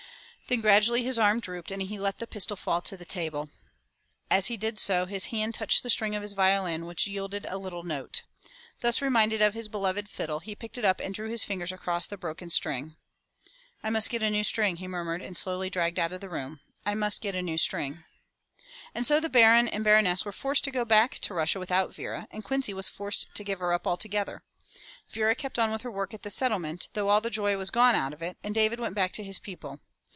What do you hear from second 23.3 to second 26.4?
to give her up altogether. Vera kept on with her work at the